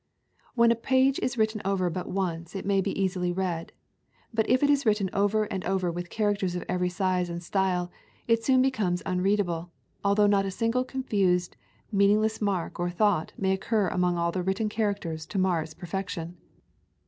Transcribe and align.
When 0.55 0.71
a 0.71 0.75
page 0.75 1.19
is 1.19 1.37
written 1.37 1.61
over 1.63 1.87
but 1.91 2.09
once 2.09 2.55
it 2.55 2.65
may 2.65 2.81
be 2.81 2.99
easily 2.99 3.31
read; 3.31 3.71
but 4.33 4.49
if 4.49 4.63
it 4.63 4.67
be 4.67 4.79
written 4.83 5.11
over 5.13 5.43
and 5.43 5.63
over 5.63 5.91
with 5.91 6.09
characters 6.09 6.55
of 6.55 6.65
every 6.67 6.89
size 6.89 7.29
and 7.29 7.43
style, 7.43 7.91
it 8.27 8.43
soon 8.43 8.63
becomes 8.63 9.03
unreadable, 9.05 9.69
although 10.03 10.25
not 10.25 10.43
a 10.47 10.49
single 10.49 10.83
confused 10.83 11.55
meaningless 11.91 12.41
mark 12.41 12.79
or 12.79 12.89
thought 12.89 13.33
may 13.37 13.53
oc 13.53 13.61
cur 13.61 13.89
among 13.89 14.17
all 14.17 14.31
the 14.31 14.41
written 14.41 14.69
characters 14.69 15.27
to 15.27 15.37
mar 15.37 15.61
its 15.61 15.75
perfection. 15.75 16.35